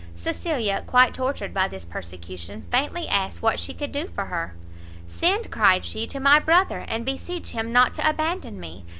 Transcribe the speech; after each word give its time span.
Cecilia, 0.15 0.83
quite 0.87 1.13
tortured 1.13 1.53
by 1.53 1.67
this 1.67 1.85
persecution, 1.85 2.63
faintly 2.71 3.07
asked 3.07 3.43
what 3.43 3.59
she 3.59 3.71
could 3.71 3.91
do 3.91 4.07
for 4.07 4.25
her? 4.25 4.55
"Send," 5.07 5.51
cried 5.51 5.85
she, 5.85 6.07
"to 6.07 6.19
my 6.19 6.39
brother, 6.39 6.79
and 6.87 7.05
beseech 7.05 7.51
him 7.51 7.71
not 7.71 7.93
to 7.93 8.09
abandon 8.09 8.59
me! 8.59 8.83